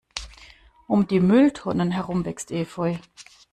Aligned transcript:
Um 0.87 1.05
die 1.07 1.19
Mülltonnen 1.19 1.91
herum 1.91 2.25
wächst 2.25 2.49
Efeu. 2.49 2.95